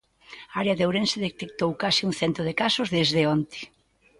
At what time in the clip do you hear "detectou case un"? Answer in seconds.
1.27-2.13